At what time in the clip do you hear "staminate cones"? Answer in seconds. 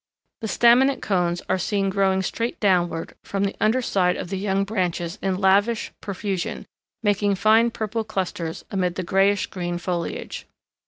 0.47-1.43